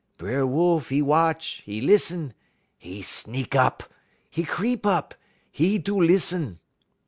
"B'er 0.17 0.47
Wolf 0.47 0.91
'e 0.91 0.99
watch, 1.03 1.61
'e 1.67 1.79
lissun; 1.79 2.33
'e 2.81 3.03
sneak 3.03 3.53
up, 3.55 3.83
'e 4.35 4.41
creep 4.43 4.83
up, 4.83 5.13
'e 5.53 5.77
do 5.77 5.97
lissun. 6.01 6.57